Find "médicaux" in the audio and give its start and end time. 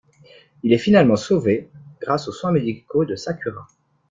2.51-3.05